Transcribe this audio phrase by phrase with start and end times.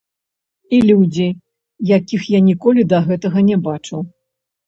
[0.75, 1.25] І людзі,
[1.97, 3.99] якіх я ніколі да гэтага не бачыў.